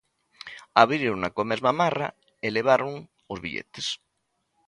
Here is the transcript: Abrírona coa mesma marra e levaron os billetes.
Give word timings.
Abrírona 0.83 1.33
coa 1.33 1.49
mesma 1.51 1.71
marra 1.81 2.07
e 2.45 2.47
levaron 2.57 2.93
os 3.31 3.39
billetes. 3.43 3.87